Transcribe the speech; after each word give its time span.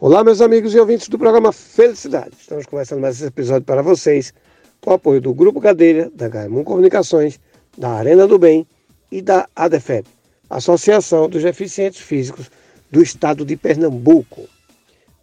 Olá, 0.00 0.24
meus 0.24 0.40
amigos 0.40 0.74
e 0.74 0.78
ouvintes 0.78 1.08
do 1.08 1.16
programa 1.16 1.52
Felicidade. 1.52 2.32
Estamos 2.38 2.66
começando 2.66 3.00
mais 3.00 3.14
esse 3.14 3.26
episódio 3.26 3.62
para 3.62 3.80
vocês 3.80 4.34
com 4.80 4.90
o 4.90 4.94
apoio 4.94 5.20
do 5.20 5.32
Grupo 5.32 5.60
Cadeira, 5.60 6.10
da 6.12 6.28
Gaimon 6.28 6.64
Comunicações, 6.64 7.38
da 7.78 7.90
Arena 7.90 8.26
do 8.26 8.36
Bem 8.36 8.66
e 9.10 9.22
da 9.22 9.48
ADEFEB, 9.54 10.06
Associação 10.50 11.28
dos 11.28 11.42
Deficientes 11.44 12.00
Físicos 12.00 12.50
do 12.90 13.00
Estado 13.02 13.44
de 13.44 13.56
Pernambuco. 13.56 14.48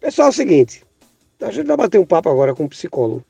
Pessoal, 0.00 0.28
é 0.28 0.30
o 0.30 0.34
seguinte, 0.34 0.82
a 1.40 1.50
gente 1.50 1.66
vai 1.66 1.76
bater 1.76 1.98
um 1.98 2.06
papo 2.06 2.30
agora 2.30 2.54
com 2.54 2.64
um 2.64 2.68
psicólogo, 2.68 3.22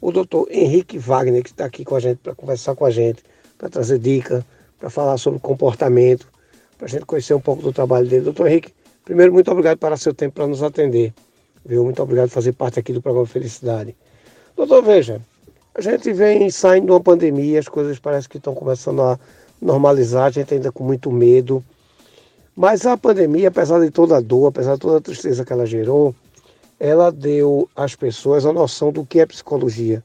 o 0.00 0.10
doutor 0.10 0.48
Henrique 0.50 0.98
Wagner, 0.98 1.42
que 1.42 1.50
está 1.50 1.66
aqui 1.66 1.84
com 1.84 1.94
a 1.94 2.00
gente 2.00 2.18
para 2.18 2.34
conversar 2.34 2.74
com 2.74 2.86
a 2.86 2.90
gente, 2.90 3.22
para 3.58 3.68
trazer 3.68 3.98
dica, 3.98 4.44
para 4.78 4.88
falar 4.88 5.18
sobre 5.18 5.40
comportamento, 5.40 6.26
para 6.78 6.86
a 6.86 6.88
gente 6.88 7.04
conhecer 7.04 7.34
um 7.34 7.40
pouco 7.40 7.62
do 7.62 7.72
trabalho 7.72 8.08
dele. 8.08 8.24
Doutor 8.24 8.46
Henrique, 8.46 8.72
Primeiro, 9.06 9.32
muito 9.32 9.48
obrigado 9.52 9.78
para 9.78 9.96
seu 9.96 10.12
tempo 10.12 10.34
para 10.34 10.48
nos 10.48 10.64
atender. 10.64 11.14
Viu? 11.64 11.84
Muito 11.84 12.02
obrigado 12.02 12.26
por 12.26 12.34
fazer 12.34 12.52
parte 12.52 12.80
aqui 12.80 12.92
do 12.92 13.00
programa 13.00 13.24
Felicidade. 13.24 13.94
Doutor, 14.56 14.82
veja, 14.82 15.22
a 15.72 15.80
gente 15.80 16.12
vem 16.12 16.50
saindo 16.50 16.86
de 16.86 16.90
uma 16.90 17.00
pandemia, 17.00 17.60
as 17.60 17.68
coisas 17.68 18.00
parecem 18.00 18.28
que 18.28 18.38
estão 18.38 18.52
começando 18.52 19.00
a 19.00 19.16
normalizar, 19.62 20.24
a 20.24 20.30
gente 20.30 20.52
ainda 20.52 20.72
com 20.72 20.82
muito 20.82 21.12
medo. 21.12 21.64
Mas 22.56 22.84
a 22.84 22.96
pandemia, 22.96 23.46
apesar 23.46 23.78
de 23.78 23.92
toda 23.92 24.16
a 24.16 24.20
dor, 24.20 24.48
apesar 24.48 24.74
de 24.74 24.80
toda 24.80 24.98
a 24.98 25.00
tristeza 25.00 25.44
que 25.44 25.52
ela 25.52 25.66
gerou, 25.66 26.12
ela 26.80 27.12
deu 27.12 27.70
às 27.76 27.94
pessoas 27.94 28.44
a 28.44 28.52
noção 28.52 28.90
do 28.90 29.06
que 29.06 29.20
é 29.20 29.26
psicologia, 29.26 30.02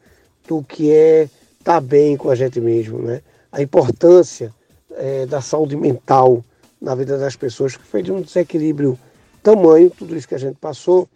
do 0.47 0.61
que 0.61 0.91
é 0.91 1.23
estar 1.57 1.73
tá 1.73 1.81
bem 1.81 2.15
com 2.15 2.29
a 2.29 2.35
gente 2.35 2.61
mesmo, 2.61 2.99
né? 2.99 3.23
A 3.51 3.63
importância 3.63 4.53
é, 4.91 5.25
da 5.25 5.41
saúde 5.41 5.75
mental, 5.75 6.43
na 6.81 6.95
vida 6.95 7.17
das 7.17 7.35
pessoas, 7.35 7.77
que 7.77 7.83
foi 7.83 8.01
de 8.01 8.11
um 8.11 8.21
desequilíbrio 8.21 8.97
tamanho, 9.43 9.91
tudo 9.91 10.15
isso 10.15 10.27
que 10.27 10.35
a 10.35 10.39
gente 10.39 10.55
passou, 10.55 11.07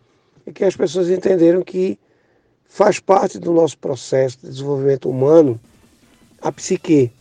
e 0.45 0.51
que 0.51 0.63
as 0.63 0.75
pessoas 0.75 1.09
entenderam 1.09 1.63
que 1.63 1.97
faz 2.65 2.99
parte 2.99 3.39
do 3.39 3.51
nosso 3.51 3.77
processo 3.77 4.37
de 4.41 4.49
desenvolvimento 4.49 5.09
humano 5.09 5.59
a 6.41 6.51
psique. 6.51 7.11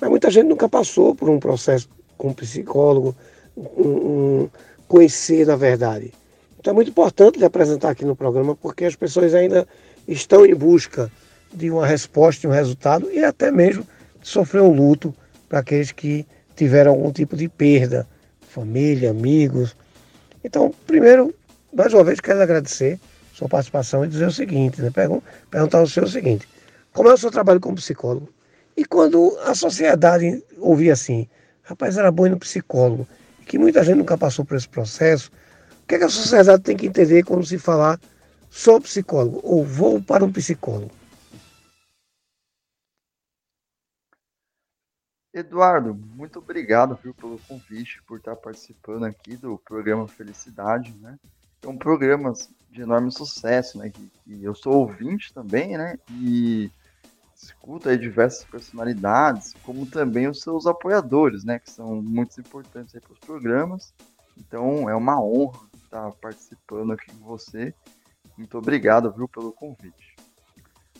Mas 0.00 0.10
muita 0.10 0.30
gente 0.30 0.46
nunca 0.46 0.68
passou 0.68 1.14
por 1.14 1.30
um 1.30 1.40
processo 1.40 1.88
com 2.16 2.28
um 2.28 2.34
psicólogo, 2.34 3.16
um, 3.56 3.62
um, 3.82 4.50
conhecer 4.86 5.46
na 5.46 5.56
verdade. 5.56 6.12
Então 6.58 6.72
é 6.72 6.74
muito 6.74 6.90
importante 6.90 7.38
lhe 7.38 7.44
apresentar 7.44 7.90
aqui 7.90 8.04
no 8.04 8.14
programa, 8.14 8.54
porque 8.54 8.84
as 8.84 8.96
pessoas 8.96 9.34
ainda 9.34 9.66
estão 10.06 10.44
em 10.44 10.54
busca 10.54 11.10
de 11.52 11.70
uma 11.70 11.86
resposta, 11.86 12.42
de 12.42 12.46
um 12.48 12.50
resultado, 12.50 13.10
e 13.10 13.24
até 13.24 13.50
mesmo 13.50 13.86
de 14.20 14.28
sofrer 14.28 14.60
um 14.60 14.72
luto 14.72 15.14
para 15.48 15.60
aqueles 15.60 15.92
que 15.92 16.26
tiveram 16.58 16.90
algum 16.90 17.12
tipo 17.12 17.36
de 17.36 17.48
perda, 17.48 18.04
família, 18.48 19.10
amigos. 19.10 19.76
Então, 20.42 20.74
primeiro, 20.88 21.32
mais 21.72 21.94
uma 21.94 22.02
vez, 22.02 22.18
quero 22.18 22.42
agradecer 22.42 22.98
sua 23.32 23.48
participação 23.48 24.04
e 24.04 24.08
dizer 24.08 24.26
o 24.26 24.32
seguinte, 24.32 24.82
né? 24.82 24.90
perguntar 25.48 25.78
ao 25.78 25.86
senhor 25.86 26.06
o 26.06 26.10
seguinte, 26.10 26.48
como 26.92 27.08
é 27.08 27.14
o 27.14 27.16
seu 27.16 27.30
trabalho 27.30 27.60
como 27.60 27.76
psicólogo? 27.76 28.28
E 28.76 28.84
quando 28.84 29.38
a 29.44 29.54
sociedade 29.54 30.42
ouvia 30.58 30.94
assim, 30.94 31.28
rapaz, 31.62 31.96
era 31.96 32.10
bom 32.10 32.26
ir 32.26 32.30
no 32.30 32.38
psicólogo, 32.38 33.06
que 33.46 33.56
muita 33.56 33.84
gente 33.84 33.98
nunca 33.98 34.18
passou 34.18 34.44
por 34.44 34.56
esse 34.56 34.68
processo, 34.68 35.30
o 35.84 35.86
que, 35.86 35.94
é 35.94 35.98
que 35.98 36.04
a 36.04 36.08
sociedade 36.08 36.62
tem 36.62 36.76
que 36.76 36.88
entender 36.88 37.22
quando 37.22 37.46
se 37.46 37.56
falar 37.56 38.00
sou 38.50 38.80
psicólogo 38.80 39.40
ou 39.44 39.64
vou 39.64 40.02
para 40.02 40.24
um 40.24 40.32
psicólogo? 40.32 40.90
Eduardo, 45.32 45.94
muito 45.94 46.38
obrigado 46.38 46.98
viu, 47.02 47.12
pelo 47.14 47.38
convite, 47.40 48.02
por 48.04 48.18
estar 48.18 48.34
participando 48.36 49.04
aqui 49.04 49.36
do 49.36 49.58
programa 49.58 50.08
Felicidade, 50.08 50.94
né? 51.00 51.18
É 51.62 51.68
um 51.68 51.76
programa 51.76 52.32
de 52.70 52.82
enorme 52.82 53.12
sucesso, 53.12 53.78
né? 53.78 53.90
Que, 53.90 54.10
que 54.24 54.44
eu 54.44 54.54
sou 54.54 54.74
ouvinte 54.74 55.32
também, 55.32 55.76
né? 55.76 55.98
E 56.10 56.70
escuto 57.36 57.88
aí 57.88 57.98
diversas 57.98 58.44
personalidades, 58.44 59.54
como 59.62 59.86
também 59.86 60.26
os 60.28 60.40
seus 60.40 60.66
apoiadores, 60.66 61.44
né? 61.44 61.58
Que 61.58 61.70
são 61.70 62.02
muito 62.02 62.40
importantes 62.40 62.98
para 62.98 63.12
os 63.12 63.18
programas. 63.18 63.92
Então 64.36 64.88
é 64.88 64.94
uma 64.94 65.22
honra 65.22 65.60
estar 65.84 66.10
participando 66.12 66.92
aqui 66.92 67.12
com 67.12 67.24
você. 67.24 67.74
Muito 68.36 68.56
obrigado, 68.56 69.12
viu, 69.12 69.28
pelo 69.28 69.52
convite. 69.52 70.16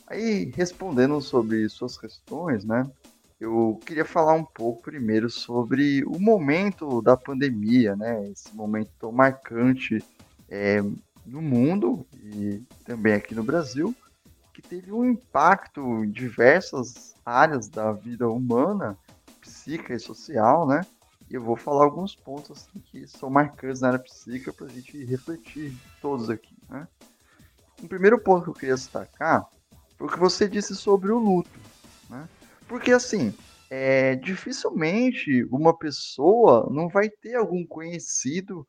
Aí, 0.07 0.51
respondendo 0.55 1.21
sobre 1.21 1.69
suas 1.69 1.97
questões, 1.97 2.65
né? 2.65 2.89
Eu 3.41 3.79
queria 3.87 4.05
falar 4.05 4.33
um 4.33 4.45
pouco 4.45 4.83
primeiro 4.83 5.31
sobre 5.31 6.05
o 6.05 6.19
momento 6.19 7.01
da 7.01 7.17
pandemia, 7.17 7.95
né? 7.95 8.29
Esse 8.31 8.53
momento 8.55 8.91
tão 8.99 9.13
marcante 9.13 10.05
é, 10.49 10.83
no 11.25 11.41
mundo 11.41 12.05
e 12.15 12.61
também 12.85 13.15
aqui 13.15 13.37
no 13.37 13.45
Brasil, 13.45 13.95
que 14.53 14.61
teve 14.61 14.91
um 14.91 15.05
impacto 15.05 15.81
em 16.03 16.11
diversas 16.11 17.15
áreas 17.25 17.69
da 17.69 17.93
vida 17.93 18.29
humana, 18.29 18.99
psíquica 19.41 19.95
e 19.95 20.01
social, 20.01 20.67
né? 20.67 20.81
E 21.31 21.35
eu 21.35 21.43
vou 21.43 21.55
falar 21.55 21.85
alguns 21.85 22.17
pontos 22.17 22.51
assim, 22.51 22.81
que 22.81 23.07
são 23.07 23.31
marcantes 23.31 23.83
na 23.83 23.89
área 23.89 24.01
psíquica 24.01 24.53
para 24.53 24.67
a 24.67 24.71
gente 24.71 25.05
refletir 25.05 25.77
todos 26.03 26.29
aqui, 26.29 26.57
né? 26.69 26.89
Um 27.81 27.87
primeiro 27.87 28.19
ponto 28.19 28.45
que 28.45 28.51
eu 28.51 28.55
queria 28.55 28.75
destacar 28.75 29.47
foi 29.97 30.09
o 30.09 30.11
que 30.11 30.19
você 30.19 30.49
disse 30.49 30.75
sobre 30.75 31.13
o 31.13 31.19
luto, 31.19 31.61
né? 32.11 32.29
Porque 32.69 32.93
assim, 32.93 33.35
é, 33.71 34.15
dificilmente 34.17 35.45
uma 35.51 35.77
pessoa 35.77 36.69
não 36.71 36.89
vai 36.89 37.09
ter 37.09 37.35
algum 37.35 37.67
conhecido 37.67 38.67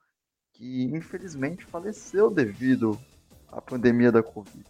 que 0.54 0.84
infelizmente 0.86 1.66
faleceu 1.66 2.30
devido 2.30 3.00
à 3.52 3.62
pandemia 3.62 4.12
da 4.12 4.24
Covid. 4.24 4.66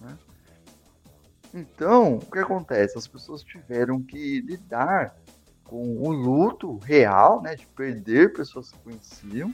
Né? 0.00 0.18
Então, 1.54 2.16
o 2.16 2.30
que 2.30 2.38
acontece? 2.38 2.98
As 2.98 3.08
pessoas 3.08 3.42
tiveram 3.42 4.02
que 4.02 4.40
lidar 4.40 5.16
com 5.64 5.96
o 5.98 6.12
luto 6.12 6.76
real, 6.78 7.42
né, 7.42 7.56
de 7.56 7.66
perder 7.68 8.32
pessoas 8.32 8.70
que 8.70 8.78
conheciam. 8.78 9.52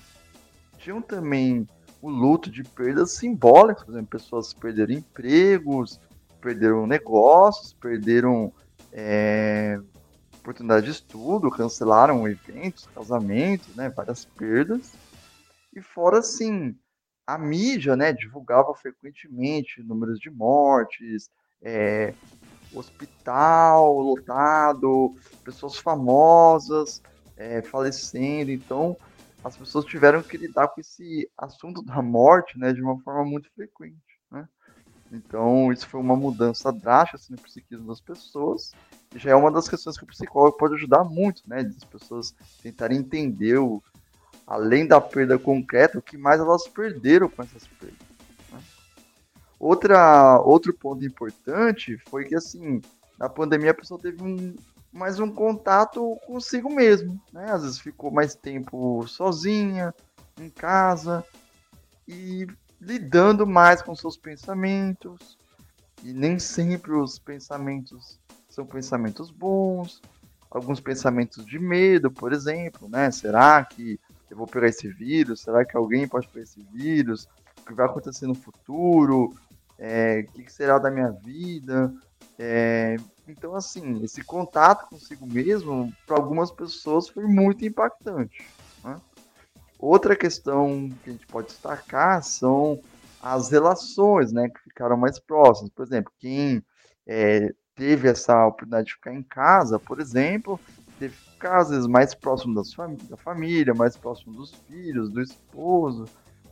Tinham 0.76 1.00
também 1.00 1.66
o 2.02 2.10
luto 2.10 2.50
de 2.50 2.64
perdas 2.64 3.12
simbólicas, 3.12 3.84
por 3.84 3.92
exemplo, 3.92 4.10
pessoas 4.10 4.52
perderam 4.52 4.94
empregos, 4.94 6.00
perderam 6.40 6.86
negócios, 6.86 7.72
perderam 7.72 8.52
é, 8.92 9.78
oportunidade 10.40 10.86
de 10.86 10.92
estudo, 10.92 11.50
cancelaram 11.50 12.26
eventos, 12.28 12.86
casamentos, 12.86 13.74
né, 13.76 13.88
várias 13.90 14.24
perdas. 14.24 14.92
E 15.74 15.80
fora, 15.80 16.18
assim, 16.18 16.76
a 17.26 17.38
mídia, 17.38 17.96
né, 17.96 18.12
divulgava 18.12 18.74
frequentemente 18.74 19.82
números 19.82 20.18
de 20.18 20.30
mortes, 20.30 21.30
é, 21.62 22.14
hospital 22.74 23.98
lotado, 24.00 25.14
pessoas 25.44 25.76
famosas 25.76 27.00
é, 27.36 27.62
falecendo. 27.62 28.50
Então, 28.50 28.96
as 29.44 29.56
pessoas 29.56 29.84
tiveram 29.84 30.22
que 30.22 30.36
lidar 30.36 30.68
com 30.68 30.80
esse 30.80 31.30
assunto 31.36 31.82
da 31.82 32.02
morte, 32.02 32.58
né, 32.58 32.72
de 32.72 32.82
uma 32.82 32.98
forma 33.00 33.24
muito 33.24 33.50
frequente. 33.54 34.11
Então, 35.12 35.70
isso 35.70 35.86
foi 35.86 36.00
uma 36.00 36.16
mudança 36.16 36.72
drástica 36.72 37.16
assim, 37.16 37.34
no 37.34 37.40
psiquismo 37.40 37.86
das 37.86 38.00
pessoas. 38.00 38.72
E 39.14 39.18
já 39.18 39.30
é 39.30 39.34
uma 39.34 39.50
das 39.50 39.68
questões 39.68 39.98
que 39.98 40.04
o 40.04 40.06
psicólogo 40.06 40.56
pode 40.56 40.74
ajudar 40.74 41.04
muito, 41.04 41.42
né? 41.46 41.58
As 41.60 41.84
pessoas 41.84 42.34
tentarem 42.62 42.98
entender, 42.98 43.58
o, 43.58 43.82
além 44.46 44.86
da 44.86 45.00
perda 45.00 45.38
concreta, 45.38 45.98
o 45.98 46.02
que 46.02 46.16
mais 46.16 46.40
elas 46.40 46.66
perderam 46.66 47.28
com 47.28 47.42
essas 47.42 47.66
perdas. 47.66 47.98
Né? 48.50 48.60
Outra, 49.60 50.40
outro 50.40 50.72
ponto 50.72 51.04
importante 51.04 51.98
foi 52.08 52.24
que, 52.24 52.34
assim, 52.34 52.80
na 53.18 53.28
pandemia 53.28 53.72
a 53.72 53.74
pessoa 53.74 54.00
teve 54.00 54.22
um, 54.22 54.54
mais 54.90 55.20
um 55.20 55.30
contato 55.30 56.16
consigo 56.26 56.72
mesmo, 56.72 57.20
né? 57.30 57.50
Às 57.50 57.62
vezes 57.62 57.78
ficou 57.78 58.10
mais 58.10 58.34
tempo 58.34 59.06
sozinha, 59.06 59.94
em 60.40 60.48
casa, 60.48 61.22
e 62.08 62.46
lidando 62.82 63.46
mais 63.46 63.80
com 63.80 63.94
seus 63.94 64.16
pensamentos. 64.16 65.38
E 66.02 66.12
nem 66.12 66.38
sempre 66.38 66.92
os 66.92 67.18
pensamentos 67.18 68.18
são 68.48 68.66
pensamentos 68.66 69.30
bons. 69.30 70.02
Alguns 70.50 70.80
pensamentos 70.80 71.46
de 71.46 71.58
medo, 71.58 72.10
por 72.10 72.32
exemplo, 72.32 72.88
né? 72.88 73.10
Será 73.10 73.64
que 73.64 73.98
eu 74.28 74.36
vou 74.36 74.46
pegar 74.46 74.68
esse 74.68 74.88
vírus? 74.88 75.40
Será 75.40 75.64
que 75.64 75.76
alguém 75.76 76.06
pode 76.08 76.28
pegar 76.28 76.42
esse 76.42 76.60
vírus? 76.72 77.28
O 77.60 77.64
que 77.64 77.72
vai 77.72 77.86
acontecer 77.86 78.26
no 78.26 78.34
futuro? 78.34 79.32
É, 79.78 80.26
o 80.28 80.32
que 80.32 80.52
será 80.52 80.78
da 80.78 80.90
minha 80.90 81.10
vida? 81.10 81.94
É, 82.38 82.96
então, 83.28 83.54
assim, 83.54 84.02
esse 84.02 84.22
contato 84.22 84.88
consigo 84.88 85.26
mesmo, 85.26 85.92
para 86.06 86.16
algumas 86.16 86.50
pessoas, 86.50 87.08
foi 87.08 87.24
muito 87.24 87.64
impactante. 87.64 88.44
Outra 89.82 90.14
questão 90.14 90.88
que 91.02 91.10
a 91.10 91.12
gente 91.12 91.26
pode 91.26 91.48
destacar 91.48 92.22
são 92.22 92.78
as 93.20 93.50
relações, 93.50 94.32
né, 94.32 94.48
que 94.48 94.60
ficaram 94.60 94.96
mais 94.96 95.18
próximas. 95.18 95.72
Por 95.72 95.84
exemplo, 95.84 96.12
quem 96.20 96.62
é, 97.04 97.52
teve 97.74 98.08
essa 98.08 98.46
oportunidade 98.46 98.86
de 98.86 98.94
ficar 98.94 99.12
em 99.12 99.24
casa, 99.24 99.80
por 99.80 100.00
exemplo, 100.00 100.60
teve 101.00 101.16
que 101.16 101.30
ficar 101.32 101.58
às 101.58 101.70
vezes 101.70 101.88
mais 101.88 102.14
próximo 102.14 102.54
das 102.54 102.72
fam 102.72 102.94
da 103.10 103.16
família, 103.16 103.74
mais 103.74 103.96
próximo 103.96 104.32
dos 104.32 104.54
filhos, 104.68 105.10
do 105.10 105.20
esposo, 105.20 106.04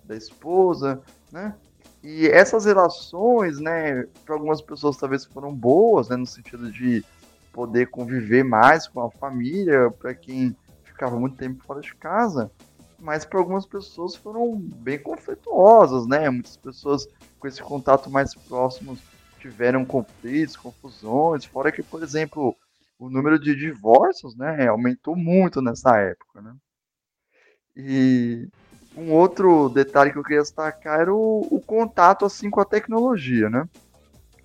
da 0.02 0.16
esposa, 0.16 1.00
né? 1.30 1.54
E 2.02 2.26
essas 2.26 2.64
relações, 2.64 3.60
né, 3.60 4.08
para 4.24 4.34
algumas 4.34 4.60
pessoas 4.60 4.96
talvez 4.96 5.24
foram 5.24 5.54
boas, 5.54 6.08
né, 6.08 6.16
no 6.16 6.26
sentido 6.26 6.68
de 6.72 7.04
poder 7.52 7.90
conviver 7.90 8.42
mais 8.42 8.88
com 8.88 9.00
a 9.00 9.10
família, 9.12 9.88
para 10.00 10.16
quem 10.16 10.56
ficava 10.82 11.16
muito 11.16 11.36
tempo 11.36 11.62
fora 11.64 11.80
de 11.80 11.94
casa, 11.94 12.50
mas 13.00 13.24
para 13.24 13.38
algumas 13.38 13.66
pessoas 13.66 14.14
foram 14.14 14.56
bem 14.58 14.98
conflituosas, 14.98 16.06
né? 16.06 16.28
Muitas 16.28 16.56
pessoas 16.56 17.08
com 17.38 17.48
esse 17.48 17.62
contato 17.62 18.10
mais 18.10 18.34
próximo 18.34 18.96
tiveram 19.38 19.84
conflitos, 19.84 20.56
confusões, 20.56 21.44
fora 21.44 21.72
que, 21.72 21.82
por 21.82 22.02
exemplo, 22.02 22.54
o 22.98 23.08
número 23.08 23.38
de 23.38 23.56
divórcios, 23.56 24.36
né, 24.36 24.68
aumentou 24.68 25.16
muito 25.16 25.62
nessa 25.62 25.96
época, 25.96 26.42
né? 26.42 26.54
E 27.74 28.46
um 28.94 29.12
outro 29.12 29.70
detalhe 29.70 30.12
que 30.12 30.18
eu 30.18 30.22
queria 30.22 30.42
destacar 30.42 31.00
era 31.00 31.14
o, 31.14 31.46
o 31.50 31.60
contato 31.60 32.26
assim 32.26 32.50
com 32.50 32.60
a 32.60 32.64
tecnologia, 32.64 33.48
né? 33.48 33.66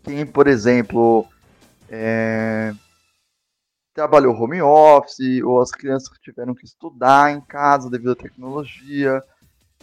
Quem, 0.03 0.25
por 0.25 0.47
exemplo, 0.47 1.27
é, 1.89 2.73
trabalhou 3.95 4.35
home 4.35 4.61
office, 4.61 5.41
ou 5.41 5.61
as 5.61 5.71
crianças 5.71 6.09
que 6.09 6.19
tiveram 6.19 6.53
que 6.53 6.65
estudar 6.65 7.31
em 7.31 7.39
casa 7.39 7.89
devido 7.89 8.11
à 8.11 8.15
tecnologia, 8.15 9.23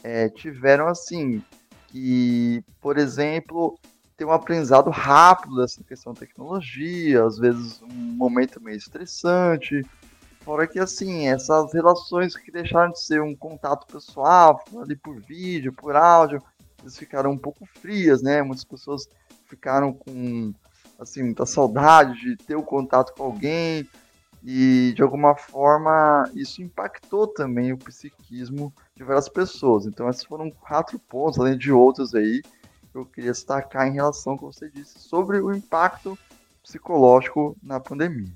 é, 0.05 0.29
tiveram 0.29 0.87
assim 0.87 1.43
que, 1.89 2.63
por 2.79 2.99
exemplo, 2.99 3.79
ter 4.15 4.27
um 4.27 4.33
aprendizado 4.33 4.91
rápido 4.91 5.57
dessa 5.57 5.83
questão 5.83 6.13
da 6.13 6.21
tecnologia, 6.21 7.25
às 7.25 7.39
vezes 7.39 7.81
um 7.83 7.95
momento 7.95 8.61
meio 8.61 8.77
estressante. 8.77 9.83
Fora 10.43 10.67
que, 10.67 10.79
assim, 10.79 11.29
essas 11.29 11.73
relações 11.73 12.37
que 12.37 12.53
deixaram 12.53 12.93
de 12.93 13.01
ser 13.01 13.23
um 13.23 13.35
contato 13.35 13.87
pessoal, 13.91 14.63
ali 14.83 14.95
por 14.95 15.21
vídeo, 15.21 15.73
por 15.73 15.97
áudio, 15.97 16.43
eles 16.83 16.99
ficaram 16.99 17.31
um 17.31 17.39
pouco 17.39 17.65
frias, 17.81 18.23
né? 18.23 18.43
Muitas 18.43 18.65
pessoas 18.65 19.09
ficaram 19.47 19.93
com, 19.93 20.53
assim, 20.99 21.23
muita 21.23 21.47
saudade 21.47 22.21
de 22.21 22.37
ter 22.37 22.57
o 22.57 22.63
contato 22.63 23.15
com 23.15 23.23
alguém, 23.23 23.89
e 24.45 24.93
de 24.95 25.03
alguma 25.03 25.37
forma 25.37 26.29
isso 26.35 26.63
impactou 26.63 27.27
também 27.27 27.73
o 27.73 27.79
psiquismo 27.79 28.73
de 28.97 29.05
várias 29.05 29.29
pessoas. 29.29 29.87
Então 29.87 30.09
esses 30.09 30.25
foram 30.25 30.51
quatro 30.51 30.99
pontos, 30.99 31.39
além 31.39 31.57
de 31.57 31.71
outros 31.71 32.15
aí, 32.15 32.43
que 32.43 32.99
eu 32.99 33.07
queria 33.07 33.33
destacar 33.33 33.87
em 33.87 33.95
relação 33.95 34.33
ao 34.33 34.39
que 34.39 34.45
você 34.45 34.69
disse 34.69 34.99
sobre 34.99 35.41
o 35.41 35.53
impacto 35.53 36.19
psicológico 36.63 37.57
na 37.63 37.79
pandemia. 37.81 38.33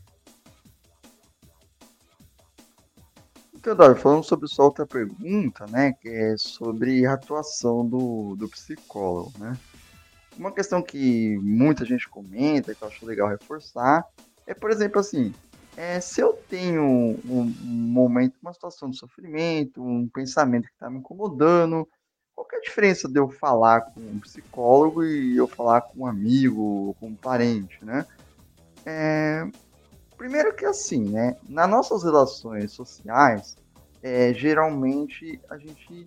Então, 3.67 3.73
Eduardo, 3.75 4.01
falando 4.01 4.23
sobre 4.23 4.47
sua 4.47 4.67
outra 4.67 4.87
pergunta, 4.87 5.67
né, 5.67 5.93
que 5.93 6.09
é 6.09 6.37
sobre 6.37 7.05
a 7.05 7.15
atuação 7.15 7.85
do, 7.85 8.37
do 8.37 8.49
psicólogo, 8.49 9.33
né? 9.41 9.59
Uma 10.39 10.53
questão 10.53 10.81
que 10.81 11.37
muita 11.39 11.85
gente 11.85 12.09
comenta, 12.09 12.75
que 12.75 12.83
eu 12.83 12.87
acho 12.87 13.05
legal 13.05 13.29
reforçar, 13.29 14.07
é, 14.47 14.55
por 14.55 14.71
exemplo, 14.71 15.01
assim, 15.01 15.35
é, 15.77 16.01
se 16.01 16.23
eu 16.23 16.33
tenho 16.33 16.83
um, 16.83 17.21
um, 17.29 17.55
momento, 17.65 18.39
uma 18.41 18.53
situação 18.53 18.89
de 18.89 18.97
sofrimento, 18.97 19.83
um 19.83 20.09
pensamento 20.09 20.67
que 20.69 20.73
está 20.73 20.89
me 20.89 20.99
incomodando, 20.99 21.87
qual 22.35 22.47
é 22.53 22.57
a 22.57 22.61
diferença 22.61 23.07
de 23.07 23.21
eu 23.21 23.29
falar 23.29 23.83
com 23.83 24.01
um 24.01 24.19
psicólogo 24.19 25.05
e 25.05 25.37
eu 25.37 25.47
falar 25.47 25.83
com 25.83 26.01
um 26.01 26.07
amigo, 26.07 26.97
com 26.99 27.09
um 27.09 27.15
parente, 27.15 27.85
né? 27.85 28.07
É, 28.87 29.47
primeiro 30.17 30.55
que 30.55 30.65
assim, 30.65 31.11
né? 31.11 31.37
Nas 31.47 31.69
nossas 31.69 32.05
relações 32.05 32.73
sociais, 32.73 33.57
é, 34.03 34.33
geralmente 34.33 35.39
a 35.51 35.59
gente 35.59 36.07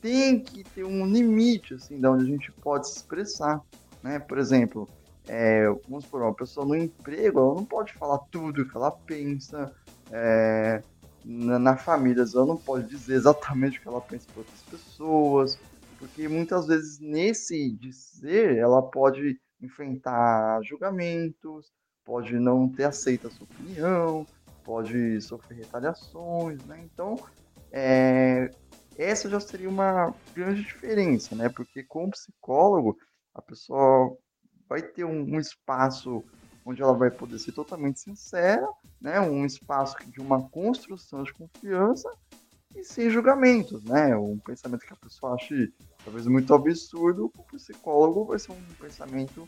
tem 0.00 0.40
que 0.40 0.64
ter 0.64 0.84
um 0.84 1.04
limite, 1.04 1.74
assim, 1.74 1.98
de 1.98 2.06
onde 2.06 2.24
a 2.24 2.26
gente 2.26 2.50
pode 2.52 2.88
se 2.88 2.96
expressar, 2.96 3.60
né? 4.02 4.18
Por 4.18 4.38
exemplo, 4.38 4.88
é, 5.32 5.64
vamos 5.88 6.06
supor, 6.06 6.22
uma 6.22 6.34
pessoa 6.34 6.66
no 6.66 6.74
emprego, 6.74 7.38
ela 7.38 7.54
não 7.54 7.64
pode 7.64 7.92
falar 7.92 8.18
tudo 8.32 8.68
que 8.68 8.76
ela 8.76 8.90
pensa. 8.90 9.72
É, 10.10 10.82
na, 11.24 11.56
na, 11.56 11.76
família, 11.76 12.24
ela 12.34 12.46
não 12.46 12.56
pode 12.56 12.88
dizer 12.88 13.14
exatamente 13.14 13.78
o 13.78 13.82
que 13.82 13.86
ela 13.86 14.00
pensa 14.00 14.26
para 14.26 14.40
outras 14.40 14.62
pessoas, 14.62 15.56
porque 16.00 16.26
muitas 16.26 16.66
vezes 16.66 16.98
nesse 16.98 17.70
dizer 17.76 18.56
ela 18.56 18.82
pode 18.82 19.38
enfrentar 19.62 20.60
julgamentos, 20.64 21.70
pode 22.04 22.36
não 22.36 22.68
ter 22.68 22.84
aceito 22.84 23.28
a 23.28 23.30
sua 23.30 23.44
opinião, 23.44 24.26
pode 24.64 25.20
sofrer 25.20 25.58
retaliações, 25.58 26.60
né? 26.64 26.80
Então, 26.92 27.16
é, 27.70 28.50
essa 28.98 29.30
já 29.30 29.38
seria 29.38 29.68
uma 29.68 30.12
grande 30.34 30.64
diferença, 30.64 31.36
né? 31.36 31.48
Porque 31.48 31.84
como 31.84 32.10
psicólogo, 32.10 32.96
a 33.32 33.40
pessoa 33.40 34.18
vai 34.70 34.80
ter 34.80 35.04
um, 35.04 35.34
um 35.34 35.40
espaço 35.40 36.22
onde 36.64 36.80
ela 36.80 36.94
vai 36.94 37.10
poder 37.10 37.40
ser 37.40 37.50
totalmente 37.50 37.98
sincera, 37.98 38.66
né? 39.00 39.20
Um 39.20 39.44
espaço 39.44 39.96
de 40.06 40.20
uma 40.20 40.48
construção 40.48 41.24
de 41.24 41.34
confiança 41.34 42.08
e 42.76 42.84
sem 42.84 43.10
julgamentos, 43.10 43.82
né? 43.82 44.16
Um 44.16 44.38
pensamento 44.38 44.86
que 44.86 44.92
a 44.92 44.96
pessoa 44.96 45.34
ache 45.34 45.74
talvez 46.04 46.24
muito 46.28 46.54
absurdo, 46.54 47.32
o 47.36 47.42
psicólogo 47.44 48.26
vai 48.26 48.38
ser 48.38 48.52
um 48.52 48.62
pensamento 48.80 49.44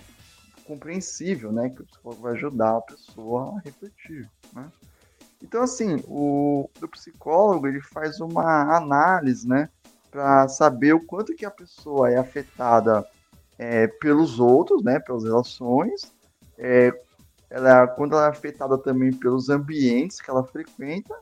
compreensível, 0.67 1.53
né? 1.53 1.71
Que 1.71 1.83
o 1.83 1.87
psicólogo 1.87 2.23
vai 2.23 2.33
ajudar 2.33 2.79
a 2.79 2.83
pessoa 2.83 3.57
a 3.57 3.61
refletir, 3.61 4.29
né? 4.53 4.69
Então, 5.41 5.63
assim, 5.63 6.03
o, 6.09 6.69
o 6.83 6.89
psicólogo 6.89 7.69
ele 7.69 7.81
faz 7.81 8.21
uma 8.21 8.77
análise, 8.77 9.47
né? 9.47 9.69
Para 10.11 10.49
saber 10.49 10.95
o 10.95 11.07
quanto 11.07 11.35
que 11.35 11.45
a 11.45 11.51
pessoa 11.51 12.11
é 12.11 12.17
afetada 12.17 13.07
é, 13.63 13.87
pelos 13.87 14.41
outros, 14.41 14.83
né, 14.83 14.99
pelas 14.99 15.23
relações, 15.23 16.13
é, 16.59 16.93
ela, 17.49 17.87
quando 17.87 18.15
ela 18.15 18.27
é 18.27 18.29
afetada 18.29 18.77
também 18.77 19.13
pelos 19.13 19.49
ambientes 19.49 20.21
que 20.21 20.29
ela 20.29 20.43
frequenta 20.43 21.15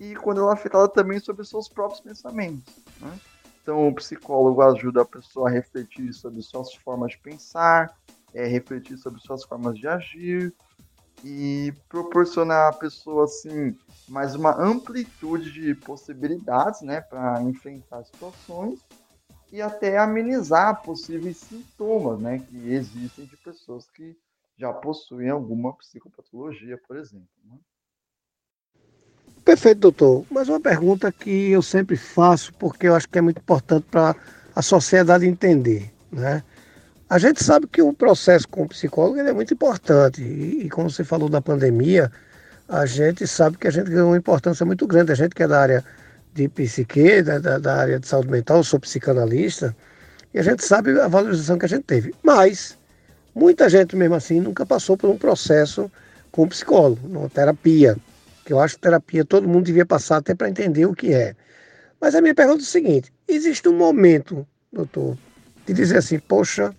e 0.00 0.14
quando 0.16 0.40
ela 0.40 0.52
é 0.52 0.54
afetada 0.54 0.88
também 0.88 1.20
sobre 1.20 1.44
seus 1.44 1.68
próprios 1.68 2.00
pensamentos. 2.00 2.74
Né? 3.00 3.12
Então, 3.62 3.88
o 3.88 3.94
psicólogo 3.94 4.62
ajuda 4.62 5.02
a 5.02 5.04
pessoa 5.04 5.50
a 5.50 5.52
refletir 5.52 6.14
sobre 6.14 6.40
suas 6.40 6.72
formas 6.76 7.12
de 7.12 7.18
pensar, 7.18 7.94
é, 8.32 8.46
refletir 8.46 8.96
sobre 8.96 9.20
suas 9.20 9.44
formas 9.44 9.78
de 9.78 9.86
agir 9.86 10.54
e 11.22 11.74
proporcionar 11.90 12.68
à 12.68 12.72
pessoa 12.72 13.24
assim 13.24 13.76
mais 14.08 14.34
uma 14.34 14.54
amplitude 14.58 15.52
de 15.52 15.74
possibilidades, 15.74 16.80
né, 16.80 17.02
para 17.02 17.42
enfrentar 17.42 18.02
situações 18.04 18.80
e 19.52 19.62
até 19.62 19.98
amenizar 19.98 20.82
possíveis 20.82 21.36
sintomas, 21.36 22.20
né, 22.20 22.38
que 22.38 22.72
existem 22.72 23.24
de 23.24 23.36
pessoas 23.36 23.88
que 23.90 24.16
já 24.58 24.72
possuem 24.72 25.28
alguma 25.28 25.72
psicopatologia, 25.74 26.78
por 26.86 26.96
exemplo. 26.96 27.28
Né? 27.44 27.56
Perfeito, 29.44 29.80
doutor. 29.80 30.24
Mas 30.30 30.48
uma 30.48 30.60
pergunta 30.60 31.12
que 31.12 31.50
eu 31.50 31.62
sempre 31.62 31.96
faço, 31.96 32.52
porque 32.54 32.88
eu 32.88 32.94
acho 32.94 33.08
que 33.08 33.18
é 33.18 33.22
muito 33.22 33.38
importante 33.38 33.86
para 33.90 34.16
a 34.54 34.62
sociedade 34.62 35.26
entender, 35.26 35.92
né? 36.10 36.42
A 37.08 37.18
gente 37.18 37.44
sabe 37.44 37.68
que 37.68 37.80
o 37.80 37.92
processo 37.92 38.48
com 38.48 38.64
o 38.64 38.68
psicólogo 38.68 39.18
é 39.20 39.32
muito 39.32 39.54
importante 39.54 40.20
e, 40.20 40.64
e, 40.64 40.70
como 40.70 40.90
você 40.90 41.04
falou 41.04 41.28
da 41.28 41.40
pandemia, 41.40 42.10
a 42.68 42.84
gente 42.84 43.24
sabe 43.28 43.56
que 43.56 43.68
a 43.68 43.70
gente 43.70 43.88
ganhou 43.88 44.08
uma 44.08 44.16
importância 44.16 44.66
muito 44.66 44.84
grande. 44.88 45.12
A 45.12 45.14
gente 45.14 45.32
que 45.32 45.42
é 45.44 45.46
da 45.46 45.60
área 45.60 45.84
de 46.36 46.48
psique, 46.50 47.22
da, 47.22 47.38
da, 47.38 47.58
da, 47.58 47.76
área 47.76 47.98
de 47.98 48.06
saúde 48.06 48.28
mental, 48.28 48.62
sou 48.62 48.78
psicanalista, 48.78 49.74
e 50.34 50.38
a 50.38 50.42
gente 50.42 50.62
sabe 50.62 51.00
a 51.00 51.08
valorização 51.08 51.58
que 51.58 51.64
a 51.64 51.68
gente 51.68 51.84
teve. 51.84 52.14
Mas 52.22 52.76
muita 53.34 53.70
gente, 53.70 53.96
mesmo 53.96 54.14
assim, 54.14 54.38
nunca 54.38 54.66
passou 54.66 54.98
por 54.98 55.08
um 55.08 55.16
processo 55.16 55.90
com 56.30 56.42
um 56.42 56.48
psicólogo, 56.48 57.08
uma 57.08 57.30
terapia. 57.30 57.96
Que 58.44 58.52
eu 58.52 58.60
acho 58.60 58.74
que 58.74 58.82
terapia 58.82 59.24
todo 59.24 59.48
mundo 59.48 59.64
devia 59.64 59.86
passar 59.86 60.18
até 60.18 60.34
para 60.34 60.48
entender 60.48 60.84
o 60.84 60.94
que 60.94 61.12
é. 61.12 61.34
Mas 61.98 62.14
a 62.14 62.20
minha 62.20 62.34
pergunta 62.34 62.60
é 62.60 62.62
o 62.62 62.66
seguinte: 62.66 63.10
existe 63.26 63.66
um 63.68 63.76
momento, 63.76 64.46
doutor, 64.70 65.16
de 65.66 65.72
dizer 65.72 65.96
assim, 65.96 66.18
poxa, 66.18 66.72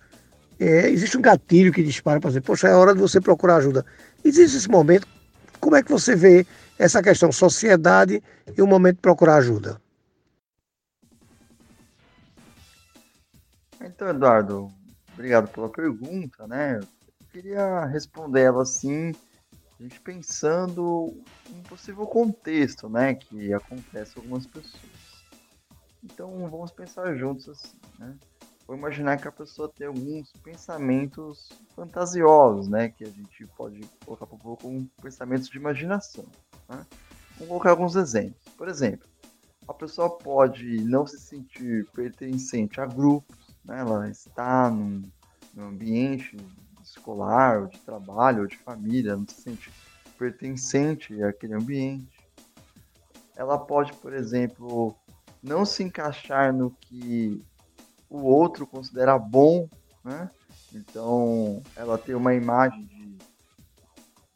é, 0.59 0.89
existe 0.89 1.17
um 1.17 1.21
gatilho 1.21 1.73
que 1.73 1.83
dispara 1.83 2.19
para 2.19 2.29
dizer, 2.29 2.41
poxa, 2.41 2.67
é 2.67 2.75
hora 2.75 2.93
de 2.93 2.99
você 2.99 3.19
procurar 3.19 3.57
ajuda. 3.57 3.83
Existe 4.23 4.57
esse 4.57 4.69
momento? 4.69 5.07
Como 5.59 5.75
é 5.75 5.81
que 5.81 5.91
você 5.91 6.15
vê 6.15 6.45
essa 6.77 7.01
questão 7.01 7.31
sociedade 7.31 8.21
e 8.55 8.61
o 8.61 8.67
momento 8.67 8.95
de 8.95 9.01
procurar 9.01 9.37
ajuda. 9.37 9.81
Então, 13.81 14.09
Eduardo, 14.09 14.71
obrigado 15.13 15.47
pela 15.49 15.69
pergunta, 15.69 16.47
né? 16.47 16.79
Eu 16.79 17.27
queria 17.31 17.85
responder 17.85 18.41
ela 18.41 18.63
assim, 18.63 19.11
a 19.79 19.83
gente 19.83 19.99
pensando 20.01 21.13
um 21.49 21.63
possível 21.63 22.05
contexto, 22.05 22.89
né, 22.89 23.15
que 23.15 23.53
acontece 23.53 24.15
com 24.15 24.21
algumas 24.21 24.45
pessoas. 24.47 25.25
Então, 26.03 26.49
vamos 26.49 26.71
pensar 26.71 27.15
juntos 27.15 27.47
assim, 27.49 27.77
né? 27.99 28.15
Vou 28.67 28.75
imaginar 28.75 29.17
que 29.17 29.27
a 29.27 29.31
pessoa 29.31 29.71
tem 29.71 29.87
alguns 29.87 30.31
pensamentos 30.43 31.49
fantasiosos, 31.73 32.67
né, 32.67 32.89
que 32.89 33.03
a 33.03 33.09
gente 33.09 33.47
pode 33.55 33.79
colocar 34.03 34.25
um 34.25 34.37
pouco 34.37 34.63
como 34.63 34.89
pensamentos 35.01 35.47
de 35.47 35.57
imaginação. 35.57 36.25
Né? 36.67 36.85
Vou 37.37 37.47
colocar 37.47 37.71
alguns 37.71 37.95
exemplos. 37.95 38.41
Por 38.57 38.67
exemplo, 38.67 39.07
a 39.67 39.73
pessoa 39.73 40.17
pode 40.17 40.81
não 40.83 41.05
se 41.05 41.19
sentir 41.19 41.85
pertencente 41.93 42.79
a 42.79 42.85
grupos, 42.85 43.35
né? 43.63 43.79
ela 43.79 44.09
está 44.09 44.69
num, 44.69 45.03
num 45.53 45.67
ambiente 45.67 46.37
escolar, 46.81 47.61
ou 47.61 47.67
de 47.67 47.79
trabalho, 47.79 48.41
ou 48.41 48.47
de 48.47 48.57
família, 48.57 49.15
não 49.15 49.27
se 49.27 49.41
sente 49.41 49.71
pertencente 50.17 51.21
àquele 51.23 51.53
ambiente. 51.53 52.07
Ela 53.35 53.57
pode, 53.57 53.93
por 53.93 54.13
exemplo, 54.13 54.95
não 55.43 55.65
se 55.65 55.83
encaixar 55.83 56.53
no 56.53 56.71
que 56.71 57.43
o 58.09 58.19
outro 58.23 58.65
considera 58.65 59.17
bom, 59.19 59.69
né? 60.03 60.31
Então, 60.73 61.61
ela 61.75 61.97
tem 61.97 62.15
uma 62.15 62.33
imagem 62.33 62.85
de 62.85 63.17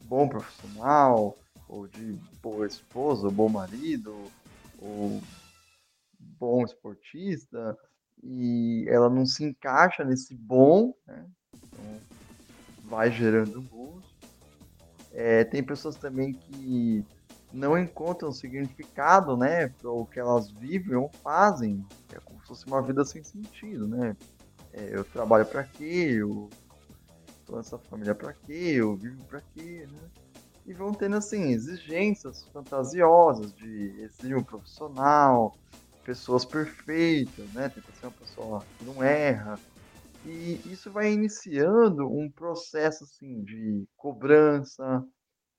bom 0.04 0.28
profissional, 0.28 1.36
ou 1.72 1.88
de 1.88 2.18
boa 2.42 2.66
esposa, 2.66 3.30
bom 3.30 3.48
marido, 3.48 4.14
ou 4.78 5.22
bom 6.38 6.62
esportista, 6.64 7.76
e 8.22 8.84
ela 8.88 9.08
não 9.08 9.24
se 9.24 9.42
encaixa 9.42 10.04
nesse 10.04 10.34
bom, 10.34 10.94
né? 11.06 11.26
Então, 11.54 12.00
vai 12.84 13.10
gerando 13.10 13.62
gosto. 13.62 14.12
É, 15.12 15.44
tem 15.44 15.62
pessoas 15.62 15.96
também 15.96 16.34
que 16.34 17.04
não 17.52 17.78
encontram 17.78 18.30
significado, 18.32 19.36
né, 19.36 19.68
para 19.68 19.90
o 19.90 20.06
que 20.06 20.20
elas 20.20 20.50
vivem 20.52 20.96
ou 20.96 21.10
fazem. 21.22 21.82
É 22.12 22.18
como 22.20 22.40
se 22.42 22.48
fosse 22.48 22.66
uma 22.66 22.82
vida 22.82 23.04
sem 23.04 23.24
sentido, 23.24 23.88
né? 23.88 24.14
É, 24.74 24.94
eu 24.94 25.04
trabalho 25.04 25.46
para 25.46 25.64
quê? 25.64 26.16
Eu 26.18 26.50
tô 27.46 27.56
nessa 27.56 27.78
família 27.78 28.14
para 28.14 28.32
quê? 28.32 28.74
Eu 28.76 28.94
vivo 28.94 29.22
para 29.24 29.40
quê, 29.54 29.86
né? 29.90 30.21
E 30.64 30.74
vão 30.74 30.94
tendo 30.94 31.16
assim 31.16 31.50
exigências 31.50 32.48
fantasiosas 32.52 33.52
de 33.54 34.34
um 34.34 34.44
profissional, 34.44 35.56
pessoas 36.04 36.44
perfeitas, 36.44 37.52
né? 37.52 37.68
Tenta 37.68 37.92
ser 37.94 38.06
uma 38.06 38.12
pessoa 38.12 38.66
que 38.78 38.84
não 38.84 39.02
erra. 39.02 39.58
E 40.24 40.60
isso 40.70 40.90
vai 40.92 41.12
iniciando 41.12 42.06
um 42.06 42.30
processo 42.30 43.02
assim 43.04 43.42
de 43.42 43.84
cobrança, 43.96 45.04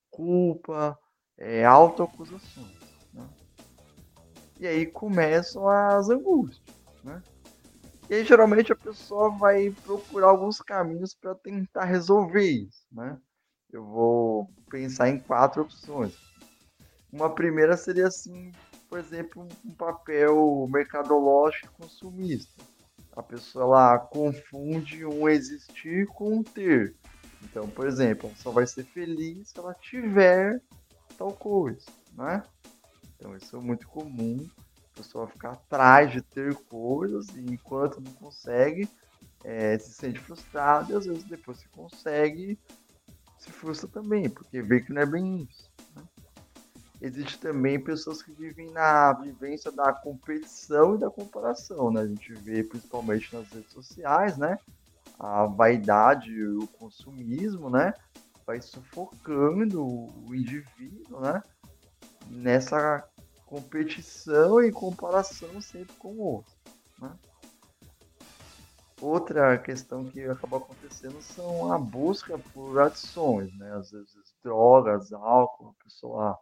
culpa, 0.10 0.98
é, 1.38 1.66
autoacusações. 1.66 2.74
Né? 3.12 3.30
E 4.60 4.68
aí 4.68 4.86
começam 4.86 5.68
as 5.68 6.10
angústias. 6.10 6.64
Né? 7.04 7.22
E 8.10 8.16
aí 8.16 8.26
geralmente 8.26 8.72
a 8.72 8.76
pessoa 8.78 9.38
vai 9.38 9.70
procurar 9.84 10.30
alguns 10.30 10.62
caminhos 10.62 11.14
para 11.14 11.36
tentar 11.36 11.86
resolver 11.86 12.46
isso. 12.46 12.86
Né? 12.92 13.20
Eu 13.74 13.84
vou 13.84 14.50
pensar 14.70 15.10
em 15.10 15.18
quatro 15.18 15.64
opções. 15.64 16.14
Uma 17.12 17.34
primeira 17.34 17.76
seria 17.76 18.08
assim, 18.08 18.52
por 18.88 19.00
exemplo, 19.00 19.48
um 19.66 19.72
papel 19.72 20.68
mercadológico 20.72 21.74
consumista. 21.74 22.64
A 23.16 23.24
pessoa 23.24 23.66
lá 23.66 24.00
confunde 24.00 25.04
um 25.06 25.28
existir 25.28 26.06
com 26.08 26.38
um 26.38 26.44
ter. 26.44 26.96
Então, 27.44 27.68
por 27.68 27.88
exemplo, 27.88 28.30
ela 28.30 28.38
só 28.38 28.52
vai 28.52 28.68
ser 28.68 28.84
feliz 28.84 29.50
se 29.50 29.60
ela 29.60 29.74
tiver 29.74 30.62
tal 31.18 31.32
coisa, 31.32 31.86
né? 32.14 32.44
Então 33.16 33.36
isso 33.36 33.58
é 33.58 33.60
muito 33.60 33.88
comum, 33.88 34.48
a 34.92 34.98
pessoa 34.98 35.28
ficar 35.28 35.52
atrás 35.52 36.12
de 36.12 36.22
ter 36.22 36.56
coisas 36.56 37.28
e 37.30 37.42
enquanto 37.42 38.02
não 38.02 38.12
consegue, 38.14 38.88
é, 39.44 39.78
se 39.78 39.94
sente 39.94 40.20
frustrado 40.20 40.92
e 40.92 40.96
às 40.96 41.06
vezes 41.06 41.24
depois 41.24 41.58
se 41.60 41.68
consegue, 41.70 42.60
se 43.44 43.52
frustra 43.52 43.88
também, 43.88 44.30
porque 44.30 44.62
vê 44.62 44.82
que 44.82 44.94
não 44.94 45.02
é 45.02 45.06
bem 45.06 45.48
isso. 45.50 45.70
Né? 45.96 46.04
Existe 47.02 47.40
também 47.40 47.80
pessoas 47.80 48.22
que 48.22 48.32
vivem 48.32 48.72
na 48.72 49.12
vivência 49.14 49.72
da 49.72 49.92
competição 49.92 50.96
e 50.96 51.00
da 51.00 51.10
comparação, 51.10 51.92
né? 51.92 52.02
A 52.02 52.08
gente 52.08 52.34
vê 52.34 52.64
principalmente 52.64 53.36
nas 53.36 53.50
redes 53.50 53.74
sociais, 53.74 54.38
né? 54.38 54.58
A 55.20 55.46
vaidade 55.46 56.32
o 56.42 56.66
consumismo, 56.68 57.70
né? 57.70 57.94
vai 58.46 58.62
sufocando 58.62 59.84
o 59.86 60.36
indivíduo, 60.36 61.20
né? 61.22 61.42
Nessa 62.30 63.08
competição 63.46 64.62
e 64.64 64.72
comparação 64.72 65.62
sempre 65.62 65.96
com 65.98 66.14
o 66.14 66.20
outro. 66.20 66.54
Né? 67.00 67.12
Outra 69.04 69.58
questão 69.60 70.08
que 70.08 70.22
acaba 70.22 70.58
acontecendo 70.58 71.22
são 71.22 71.72
a 71.72 71.78
busca 71.78 72.40
por 72.54 72.80
adições, 72.80 73.54
né? 73.58 73.74
Às 73.76 73.92
vezes 73.92 74.34
drogas, 74.44 75.12
álcool, 75.12 75.70
a 75.80 75.84
pessoa 75.84 76.40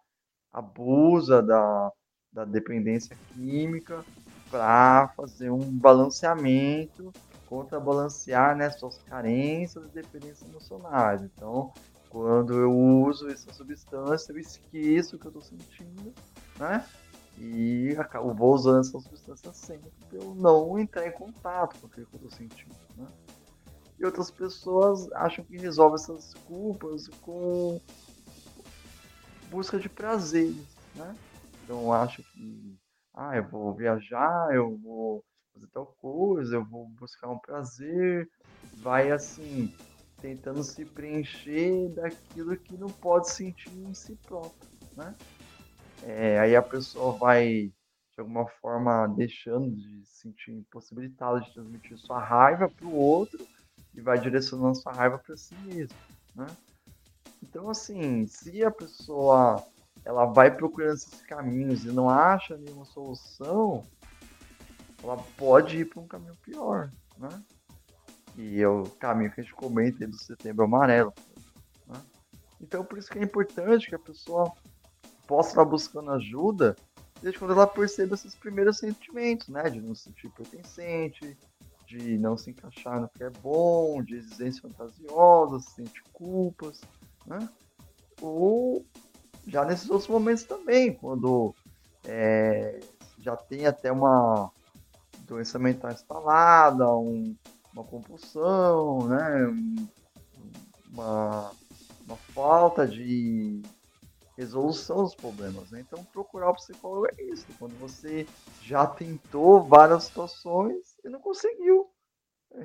abusa 0.52 1.42
da, 1.44 1.92
da 2.32 2.46
dependência 2.46 3.18
química 3.34 4.06
para 4.50 5.10
fazer 5.16 5.50
um 5.52 5.78
balanceamento, 5.80 7.16
contrabalancear 7.46 8.56
né, 8.56 8.70
suas 8.72 9.02
carências 9.04 9.86
e 9.86 9.94
dependências 9.94 10.44
emocionais. 10.50 11.22
Então, 11.24 11.72
quando 12.10 12.54
eu 12.60 12.72
uso 12.74 13.30
essa 13.30 13.52
substância, 13.54 14.34
eu 14.34 14.40
esqueço 14.40 15.16
o 15.16 15.20
que 15.20 15.28
eu 15.28 15.32
estou 15.32 15.42
sentindo, 15.44 16.16
né? 16.58 16.88
E 17.44 17.96
vou 18.36 18.54
usando 18.54 18.82
essa 18.82 19.00
substância 19.00 19.52
sempre 19.54 19.92
eu 20.12 20.36
não 20.36 20.78
entrar 20.78 21.08
em 21.08 21.12
contato 21.12 21.76
com 21.80 21.88
aquilo 21.88 22.06
que 22.06 22.16
eu 22.16 22.18
estou 22.18 22.32
sentindo, 22.32 22.76
né? 22.96 23.08
E 23.98 24.06
outras 24.06 24.30
pessoas 24.30 25.12
acham 25.14 25.44
que 25.46 25.58
resolve 25.58 25.96
essas 25.96 26.34
culpas 26.46 27.08
com 27.22 27.82
busca 29.50 29.80
de 29.80 29.90
prazeres, 29.90 30.78
né? 30.94 31.16
Então 31.64 31.92
acho 31.92 32.24
que, 32.32 32.78
ah, 33.16 33.36
eu 33.36 33.48
vou 33.50 33.74
viajar, 33.74 34.54
eu 34.54 34.78
vou 34.78 35.24
fazer 35.54 35.68
tal 35.74 35.88
coisa, 36.00 36.56
eu 36.56 36.66
vou 36.66 36.88
buscar 36.90 37.28
um 37.30 37.40
prazer, 37.40 38.30
vai 38.76 39.12
assim 39.12 39.74
tentando 40.22 40.64
se 40.64 40.86
preencher 40.86 41.90
daquilo 41.96 42.56
que 42.56 42.78
não 42.78 42.90
pode 42.90 43.32
sentir 43.32 43.72
em 43.72 43.94
si 43.96 44.16
próprio, 44.28 44.70
né? 44.96 45.16
É, 46.04 46.40
aí 46.40 46.56
a 46.56 46.62
pessoa 46.62 47.18
vai, 47.18 47.72
de 48.14 48.20
alguma 48.20 48.48
forma, 48.62 49.08
deixando 49.08 49.70
de 49.70 50.06
se 50.06 50.22
sentir 50.22 50.52
impossibilitada 50.52 51.42
de 51.42 51.54
transmitir 51.54 51.98
sua 51.98 52.20
raiva 52.20 52.70
para 52.70 52.88
o 52.88 52.96
outro 52.96 53.46
e 53.94 54.02
vai 54.02 54.20
direcionando 54.20 54.76
sua 54.76 54.94
raiva 54.94 55.18
para 55.18 55.36
si 55.38 55.56
mesmo, 55.66 55.98
né? 56.36 56.48
Então, 57.44 57.70
assim, 57.70 58.26
se 58.28 58.64
a 58.64 58.72
pessoa 58.72 59.64
ela 60.06 60.26
vai 60.26 60.56
procurando 60.56 60.96
esses 60.96 61.22
caminhos 61.22 61.86
e 61.86 61.92
não 61.92 62.10
acha 62.10 62.58
nenhuma 62.58 62.86
solução, 62.86 63.84
ela 65.04 65.18
pode 65.38 65.78
ir 65.78 65.86
para 65.86 66.02
um 66.02 66.08
caminho 66.08 66.36
pior, 66.44 66.92
né? 67.18 67.30
E 68.38 68.62
é 68.62 68.68
o 68.68 68.84
caminho 68.84 69.32
que 69.32 69.42
a 69.42 69.44
gente 69.44 69.56
comenta 69.56 70.08
do 70.08 70.18
setembro 70.18 70.64
amarelo. 70.64 71.14
Né? 71.88 72.02
Então, 72.62 72.84
por 72.84 72.98
isso 72.98 73.10
que 73.10 73.20
é 73.20 73.24
importante 73.24 73.90
que 73.90 73.96
a 73.96 74.00
pessoa 74.00 74.54
possa 75.32 75.52
estar 75.52 75.64
buscando 75.64 76.12
ajuda 76.12 76.76
desde 77.22 77.40
quando 77.40 77.54
ela 77.54 77.66
perceba 77.66 78.16
esses 78.16 78.36
primeiros 78.36 78.80
sentimentos, 78.80 79.48
né? 79.48 79.64
De 79.70 79.80
não 79.80 79.96
se 79.96 80.04
sentir 80.04 80.30
pertencente, 80.32 81.38
de 81.88 82.18
não 82.18 82.36
se 82.36 82.50
encaixar 82.50 83.00
no 83.00 83.08
que 83.08 83.24
é 83.24 83.30
bom, 83.30 84.04
de 84.04 84.16
exigências 84.18 84.60
fantasiosas, 84.60 85.64
sentir 85.68 86.04
culpas, 86.12 86.82
né? 87.26 87.48
Ou 88.22 88.86
já 89.48 89.64
nesses 89.64 89.90
outros 89.90 90.10
momentos 90.10 90.44
também, 90.44 90.94
quando 90.94 91.56
é, 92.04 92.82
já 93.18 93.38
tem 93.38 93.66
até 93.66 93.90
uma 93.90 94.52
doença 95.20 95.58
mental 95.58 95.92
instalada, 95.92 96.94
um, 96.94 97.34
uma 97.72 97.86
compulsão, 97.86 99.08
né? 99.08 99.88
Uma, 100.92 101.52
uma 102.06 102.18
falta 102.18 102.86
de 102.86 103.62
resolução 104.38 105.04
dos 105.04 105.16
problemas. 105.16 105.72
Né? 105.72 105.82
Então, 105.82 106.04
procurar 106.06 106.50
o 106.50 106.56
psicólogo 106.56 107.08
é 107.08 107.24
isso. 107.24 107.46
Quando 107.60 107.78
você 107.80 108.26
já 108.62 108.86
tentou 108.86 109.64
várias 109.64 110.06
situações 110.06 110.98
e 111.04 111.10
não 111.10 111.20
conseguiu 111.20 111.90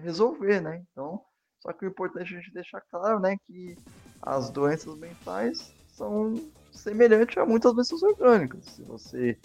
resolver, 0.03 0.61
né? 0.61 0.85
Então, 0.91 1.23
só 1.61 1.73
que 1.73 1.85
o 1.85 1.89
importante 1.89 2.35
é 2.35 2.37
a 2.37 2.41
gente 2.41 2.53
deixar 2.53 2.81
claro, 2.83 3.21
né, 3.21 3.37
que 3.47 3.77
as 4.23 4.51
doenças 4.51 4.97
mentais 4.97 5.73
são 5.89 6.35
semelhantes 6.71 7.37
a 7.39 7.47
muitas 7.47 7.75
doenças 7.75 8.03
orgânicas. 8.03 8.65
Se 8.67 8.83
você 8.83 9.39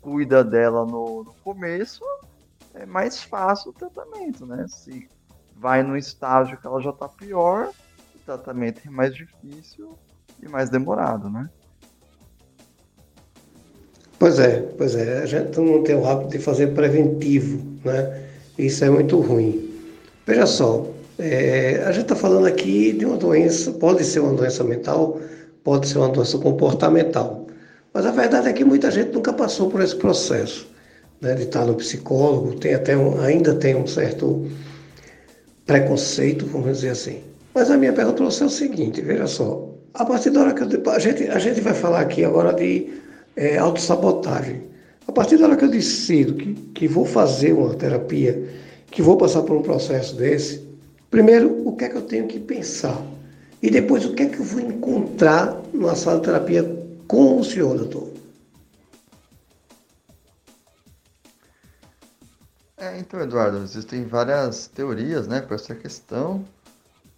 cuida 0.00 0.44
dela 0.44 0.86
no, 0.86 1.24
no 1.24 1.34
começo, 1.42 2.04
é 2.74 2.86
mais 2.86 3.22
fácil 3.22 3.70
o 3.70 3.74
tratamento, 3.74 4.46
né? 4.46 4.66
Se 4.68 5.08
vai 5.54 5.82
no 5.82 5.96
estágio 5.96 6.58
que 6.58 6.66
ela 6.66 6.80
já 6.80 6.90
está 6.90 7.08
pior, 7.08 7.72
o 8.14 8.18
tratamento 8.20 8.86
é 8.86 8.90
mais 8.90 9.14
difícil 9.14 9.98
e 10.40 10.48
mais 10.48 10.70
demorado, 10.70 11.28
né? 11.28 11.50
Pois 14.18 14.38
é, 14.38 14.62
pois 14.78 14.94
é. 14.94 15.18
A 15.18 15.26
gente 15.26 15.60
não 15.60 15.82
tem 15.82 15.94
o 15.94 16.06
hábito 16.06 16.30
de 16.30 16.38
fazer 16.38 16.68
preventivo, 16.68 17.62
né? 17.84 18.22
Isso 18.58 18.84
é 18.84 18.90
muito 18.90 19.20
ruim. 19.20 19.70
Veja 20.26 20.46
só, 20.46 20.86
é, 21.18 21.82
a 21.86 21.92
gente 21.92 22.04
está 22.04 22.16
falando 22.16 22.46
aqui 22.46 22.92
de 22.92 23.04
uma 23.04 23.16
doença, 23.16 23.70
pode 23.72 24.04
ser 24.04 24.20
uma 24.20 24.32
doença 24.32 24.64
mental, 24.64 25.20
pode 25.62 25.88
ser 25.88 25.98
uma 25.98 26.08
doença 26.08 26.38
comportamental. 26.38 27.46
Mas 27.92 28.06
a 28.06 28.10
verdade 28.10 28.48
é 28.48 28.52
que 28.52 28.64
muita 28.64 28.90
gente 28.90 29.12
nunca 29.12 29.32
passou 29.32 29.70
por 29.70 29.80
esse 29.82 29.96
processo 29.96 30.66
né, 31.20 31.34
de 31.34 31.44
estar 31.44 31.64
no 31.64 31.74
psicólogo, 31.74 32.54
tem 32.54 32.74
até 32.74 32.96
um, 32.96 33.20
ainda 33.20 33.54
tem 33.54 33.74
um 33.74 33.86
certo 33.86 34.46
preconceito, 35.64 36.46
vamos 36.46 36.76
dizer 36.76 36.90
assim. 36.90 37.20
Mas 37.54 37.70
a 37.70 37.76
minha 37.76 37.92
pergunta 37.92 38.18
para 38.18 38.26
você 38.26 38.44
é 38.44 38.46
o 38.46 38.50
seguinte, 38.50 39.00
veja 39.00 39.26
só, 39.26 39.70
a 39.94 40.04
partir 40.04 40.30
da 40.30 40.40
hora 40.40 40.54
que 40.54 40.62
eu, 40.62 40.90
a, 40.90 40.98
gente, 40.98 41.24
a 41.28 41.38
gente 41.38 41.60
vai 41.60 41.72
falar 41.72 42.00
aqui 42.00 42.24
agora 42.24 42.52
de 42.52 42.90
é, 43.36 43.58
autossabotagem. 43.58 44.62
A 45.06 45.12
partir 45.12 45.36
da 45.36 45.44
hora 45.46 45.56
que 45.56 45.64
eu 45.64 45.70
decido 45.70 46.34
que, 46.34 46.54
que 46.54 46.88
vou 46.88 47.04
fazer 47.04 47.52
uma 47.52 47.74
terapia, 47.74 48.48
que 48.90 49.02
vou 49.02 49.16
passar 49.16 49.42
por 49.42 49.56
um 49.56 49.62
processo 49.62 50.16
desse, 50.16 50.66
primeiro, 51.10 51.68
o 51.68 51.76
que 51.76 51.84
é 51.84 51.88
que 51.88 51.96
eu 51.96 52.02
tenho 52.02 52.26
que 52.26 52.40
pensar? 52.40 53.00
E 53.62 53.70
depois, 53.70 54.04
o 54.04 54.14
que 54.14 54.24
é 54.24 54.26
que 54.26 54.38
eu 54.38 54.44
vou 54.44 54.60
encontrar 54.60 55.60
numa 55.72 55.94
sala 55.94 56.18
de 56.18 56.24
terapia 56.24 56.86
com 57.06 57.38
o 57.38 57.44
senhor, 57.44 57.76
doutor? 57.76 58.10
É, 62.78 62.98
então, 62.98 63.20
Eduardo, 63.20 63.58
existem 63.62 64.04
várias 64.04 64.68
teorias, 64.68 65.26
né, 65.26 65.40
para 65.40 65.56
essa 65.56 65.74
questão, 65.74 66.44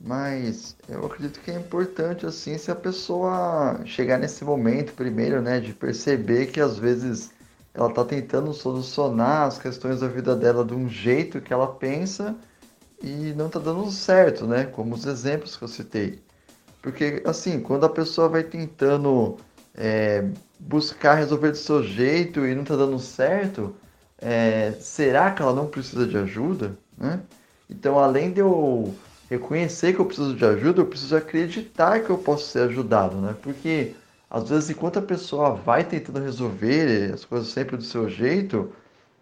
mas 0.00 0.76
eu 0.88 1.04
acredito 1.04 1.40
que 1.40 1.50
é 1.50 1.54
importante, 1.54 2.24
assim, 2.24 2.56
se 2.56 2.70
a 2.70 2.76
pessoa 2.76 3.80
chegar 3.84 4.18
nesse 4.18 4.44
momento 4.44 4.92
primeiro, 4.92 5.42
né, 5.42 5.58
de 5.58 5.72
perceber 5.74 6.46
que 6.46 6.60
às 6.60 6.78
vezes 6.78 7.30
ela 7.74 7.88
está 7.88 8.04
tentando 8.04 8.52
solucionar 8.52 9.42
as 9.42 9.58
questões 9.58 10.00
da 10.00 10.08
vida 10.08 10.36
dela 10.36 10.64
de 10.64 10.74
um 10.74 10.88
jeito 10.88 11.40
que 11.40 11.52
ela 11.52 11.66
pensa 11.66 12.36
e 13.02 13.32
não 13.36 13.46
está 13.46 13.58
dando 13.58 13.90
certo, 13.90 14.46
né, 14.46 14.64
como 14.66 14.94
os 14.94 15.04
exemplos 15.04 15.56
que 15.56 15.64
eu 15.64 15.68
citei. 15.68 16.20
Porque, 16.80 17.22
assim, 17.24 17.60
quando 17.60 17.84
a 17.84 17.88
pessoa 17.88 18.28
vai 18.28 18.44
tentando 18.44 19.36
é, 19.74 20.24
buscar 20.60 21.14
resolver 21.14 21.50
do 21.50 21.56
seu 21.56 21.82
jeito 21.82 22.46
e 22.46 22.54
não 22.54 22.62
está 22.62 22.76
dando 22.76 22.98
certo, 23.00 23.74
é, 24.18 24.72
será 24.80 25.32
que 25.32 25.42
ela 25.42 25.52
não 25.52 25.66
precisa 25.66 26.06
de 26.06 26.16
ajuda? 26.16 26.76
Né? 26.96 27.20
Então, 27.68 27.98
além 27.98 28.32
de 28.32 28.40
eu 28.40 28.94
reconhecer 29.28 29.92
que 29.94 30.00
eu 30.00 30.06
preciso 30.06 30.34
de 30.34 30.44
ajuda, 30.44 30.80
eu 30.80 30.86
preciso 30.86 31.16
acreditar 31.16 32.00
que 32.00 32.10
eu 32.10 32.18
posso 32.18 32.46
ser 32.46 32.60
ajudado, 32.60 33.16
né? 33.16 33.34
Porque 33.42 33.94
às 34.30 34.48
vezes, 34.48 34.70
enquanto 34.70 34.98
a 34.98 35.02
pessoa 35.02 35.54
vai 35.54 35.84
tentando 35.84 36.20
resolver 36.20 37.12
as 37.14 37.24
coisas 37.24 37.48
sempre 37.48 37.76
do 37.76 37.82
seu 37.82 38.10
jeito, 38.10 38.70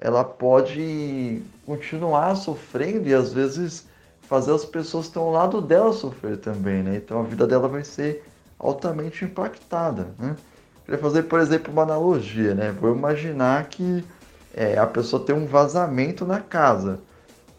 ela 0.00 0.25
pode 0.25 1.42
continuar 1.64 2.34
sofrendo 2.34 3.08
e 3.08 3.14
às 3.14 3.32
vezes 3.32 3.86
fazer 4.22 4.52
as 4.52 4.64
pessoas 4.64 5.06
que 5.06 5.10
estão 5.10 5.22
ao 5.22 5.30
lado 5.30 5.60
dela 5.60 5.92
sofrer 5.92 6.38
também, 6.38 6.82
né? 6.82 6.96
Então 6.96 7.20
a 7.20 7.22
vida 7.22 7.46
dela 7.46 7.68
vai 7.68 7.84
ser 7.84 8.25
altamente 8.58 9.25
impactada, 9.25 10.08
né? 10.18 10.36
Queria 10.84 11.00
fazer, 11.00 11.25
por 11.25 11.40
exemplo, 11.40 11.72
uma 11.72 11.82
analogia, 11.82 12.54
né? 12.54 12.72
Vou 12.72 12.94
imaginar 12.94 13.68
que 13.68 14.04
é, 14.54 14.78
a 14.78 14.86
pessoa 14.86 15.25
tem 15.25 15.34
um 15.34 15.46
vazamento 15.46 16.25
na 16.25 16.40
casa. 16.40 17.00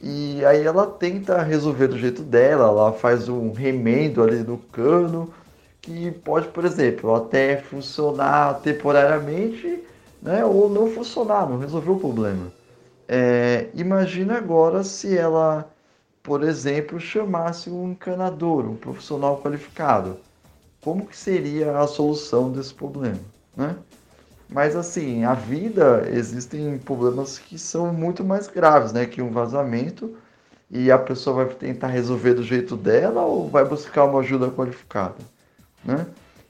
E 0.02 0.46
aí 0.46 0.64
ela 0.64 0.86
tenta 0.86 1.42
resolver 1.42 1.88
do 1.88 1.98
jeito 1.98 2.22
dela, 2.22 2.68
ela 2.68 2.94
faz 2.94 3.28
um 3.28 3.52
remendo 3.52 4.22
ali 4.22 4.38
no 4.38 4.58
cano, 4.58 5.34
que 5.82 6.12
pode, 6.12 6.48
por 6.50 6.66
exemplo, 6.66 7.16
até 7.16 7.58
funcionar 7.58 8.60
temporariamente, 8.62 9.84
né? 10.22 10.46
Ou 10.46 10.70
não 10.70 10.92
funcionar, 10.92 11.50
não 11.50 11.58
resolver 11.58 11.92
o 11.92 12.00
problema. 12.00 12.52
É, 13.08 13.70
imagina 13.74 14.38
agora 14.38 14.84
se 14.84 15.18
ela, 15.18 15.68
por 16.22 16.44
exemplo, 16.44 17.00
chamasse 17.00 17.70
um 17.70 17.92
encanador, 17.92 18.66
um 18.66 18.76
profissional 18.76 19.42
qualificado. 19.42 20.18
Como 20.82 21.08
que 21.08 21.18
seria 21.18 21.80
a 21.80 21.88
solução 21.88 22.52
desse 22.52 22.74
problema, 22.74 23.20
né? 23.56 23.76
Mas 24.50 24.76
assim, 24.76 25.26
a 25.26 25.34
vida 25.34 26.08
existem 26.12 26.78
problemas 26.78 27.38
que 27.38 27.58
são 27.60 27.94
muito 27.94 28.24
mais 28.24 28.48
graves, 28.48 28.94
né? 28.94 29.06
Que 29.06 29.22
um 29.22 29.32
vazamento 29.32 30.16
e 30.70 30.92
a 30.92 30.98
pessoa 30.98 31.46
vai 31.46 31.56
tentar 31.56 31.88
resolver 31.88 32.34
do 32.34 32.44
jeito 32.44 32.76
dela 32.76 33.24
ou 33.24 33.50
vai 33.50 33.66
buscar 33.66 34.06
uma 34.06 34.20
ajuda 34.20 34.50
qualificada, 34.50 35.16
né? 35.84 36.06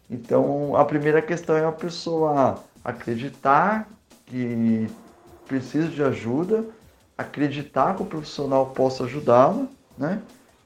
Então, 0.09 0.75
a 0.75 0.85
primeira 0.85 1.21
questão 1.21 1.55
é 1.55 1.65
a 1.65 1.71
pessoa 1.71 2.63
acreditar 2.83 3.89
que 4.25 4.87
precisa 5.47 5.87
de 5.87 6.01
ajuda, 6.01 6.65
acreditar 7.17 7.95
que 7.95 8.03
o 8.03 8.05
profissional 8.05 8.67
possa 8.67 9.03
ajudá-la, 9.03 9.67
né? 9.97 10.21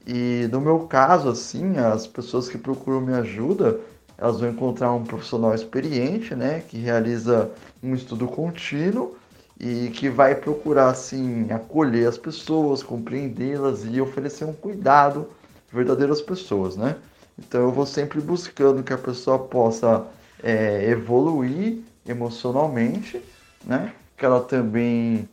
E 0.06 0.48
no 0.50 0.60
meu 0.60 0.80
caso, 0.80 1.28
assim, 1.28 1.78
as 1.78 2.06
pessoas 2.06 2.48
que 2.48 2.58
procuram 2.58 3.00
minha 3.00 3.18
ajuda, 3.18 3.80
elas 4.18 4.40
vão 4.40 4.50
encontrar 4.50 4.92
um 4.92 5.04
profissional 5.04 5.54
experiente, 5.54 6.34
né, 6.34 6.62
que 6.68 6.78
realiza 6.78 7.50
um 7.82 7.94
estudo 7.94 8.26
contínuo 8.26 9.16
e 9.58 9.90
que 9.90 10.08
vai 10.08 10.34
procurar 10.34 10.90
assim 10.90 11.50
acolher 11.50 12.08
as 12.08 12.18
pessoas, 12.18 12.82
compreendê-las 12.82 13.84
e 13.84 14.00
oferecer 14.00 14.44
um 14.44 14.52
cuidado 14.52 15.28
verdadeiro 15.72 16.12
às 16.12 16.20
pessoas, 16.20 16.76
né? 16.76 16.96
Então 17.38 17.62
eu 17.62 17.70
vou 17.70 17.86
sempre 17.86 18.20
buscando 18.20 18.82
que 18.82 18.92
a 18.92 18.98
pessoa 18.98 19.38
possa 19.38 20.06
é, 20.42 20.90
evoluir 20.90 21.78
emocionalmente, 22.06 23.22
né? 23.64 23.92
Que 24.16 24.24
ela 24.24 24.40
também 24.40 25.28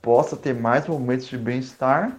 possa 0.00 0.36
ter 0.36 0.54
mais 0.54 0.86
momentos 0.86 1.26
de 1.26 1.38
bem-estar, 1.38 2.18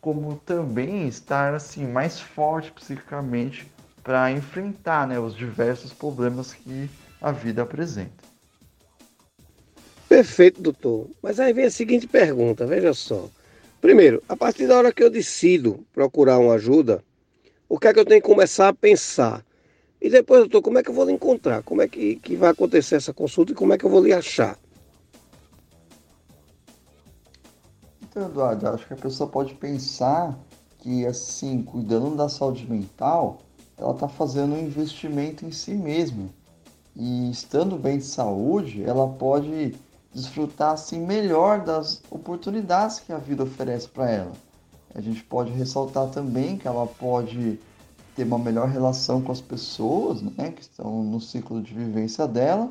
como 0.00 0.40
também 0.46 1.06
estar 1.08 1.54
assim 1.54 1.86
mais 1.86 2.20
forte 2.20 2.72
psiquicamente 2.72 3.70
para 4.02 4.32
enfrentar 4.32 5.06
né, 5.06 5.18
os 5.18 5.34
diversos 5.36 5.92
problemas 5.92 6.52
que 6.52 6.88
a 7.20 7.32
vida 7.32 7.62
apresenta. 7.62 8.30
Perfeito, 10.08 10.60
doutor. 10.60 11.08
Mas 11.22 11.38
aí 11.38 11.52
vem 11.52 11.66
a 11.66 11.70
seguinte 11.70 12.06
pergunta, 12.06 12.66
veja 12.66 12.92
só. 12.92 13.28
Primeiro, 13.80 14.22
a 14.28 14.36
partir 14.36 14.66
da 14.66 14.76
hora 14.76 14.92
que 14.92 15.02
eu 15.02 15.10
decido 15.10 15.86
procurar 15.92 16.38
uma 16.38 16.54
ajuda, 16.54 17.02
o 17.68 17.78
que 17.78 17.86
é 17.86 17.94
que 17.94 18.00
eu 18.00 18.04
tenho 18.04 18.20
que 18.20 18.26
começar 18.26 18.68
a 18.68 18.74
pensar? 18.74 19.44
E 20.00 20.10
depois, 20.10 20.40
doutor, 20.40 20.62
como 20.62 20.78
é 20.78 20.82
que 20.82 20.90
eu 20.90 20.94
vou 20.94 21.04
lhe 21.04 21.12
encontrar? 21.12 21.62
Como 21.62 21.80
é 21.80 21.86
que, 21.86 22.16
que 22.16 22.34
vai 22.34 22.50
acontecer 22.50 22.96
essa 22.96 23.12
consulta 23.12 23.52
e 23.52 23.54
como 23.54 23.72
é 23.72 23.78
que 23.78 23.84
eu 23.84 23.90
vou 23.90 24.02
lhe 24.02 24.12
achar? 24.12 24.58
Então, 28.02 28.26
Eduardo, 28.26 28.66
acho 28.66 28.86
que 28.86 28.94
a 28.94 28.96
pessoa 28.96 29.30
pode 29.30 29.54
pensar 29.54 30.36
que, 30.78 31.06
assim, 31.06 31.62
cuidando 31.62 32.16
da 32.16 32.28
saúde 32.28 32.68
mental, 32.68 33.42
ela 33.80 33.92
está 33.92 34.06
fazendo 34.06 34.54
um 34.54 34.60
investimento 34.60 35.44
em 35.44 35.50
si 35.50 35.72
mesma. 35.72 36.28
E 36.94 37.30
estando 37.30 37.76
bem 37.76 37.98
de 37.98 38.04
saúde, 38.04 38.84
ela 38.84 39.08
pode 39.08 39.74
desfrutar 40.12 40.72
assim 40.72 41.00
melhor 41.00 41.60
das 41.64 42.02
oportunidades 42.10 43.00
que 43.00 43.12
a 43.12 43.18
vida 43.18 43.44
oferece 43.44 43.88
para 43.88 44.10
ela. 44.10 44.32
A 44.94 45.00
gente 45.00 45.22
pode 45.22 45.50
ressaltar 45.52 46.08
também 46.08 46.58
que 46.58 46.68
ela 46.68 46.86
pode 46.86 47.58
ter 48.14 48.24
uma 48.24 48.38
melhor 48.38 48.68
relação 48.68 49.22
com 49.22 49.32
as 49.32 49.40
pessoas, 49.40 50.20
né, 50.20 50.50
que 50.50 50.62
estão 50.62 51.02
no 51.04 51.20
ciclo 51.20 51.62
de 51.62 51.72
vivência 51.72 52.26
dela, 52.26 52.70